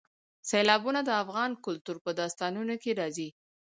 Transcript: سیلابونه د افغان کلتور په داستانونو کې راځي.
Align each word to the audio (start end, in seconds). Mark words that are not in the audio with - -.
سیلابونه 0.49 0.99
د 1.05 1.09
افغان 1.23 1.51
کلتور 1.65 1.97
په 2.05 2.11
داستانونو 2.19 2.73
کې 2.83 2.91
راځي. 2.99 3.29